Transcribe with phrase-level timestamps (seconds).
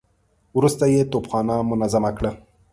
[0.57, 2.31] وروسته يې توپخانه منظمه کړه.